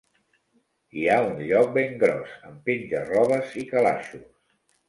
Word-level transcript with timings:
Hi 1.01 1.03
ha 1.07 1.17
un 1.25 1.35
lloc 1.51 1.69
ben 1.77 1.93
gros, 2.05 2.33
amb 2.53 2.57
penja-robes 2.71 3.55
i 3.65 3.67
calaixos. 3.75 4.29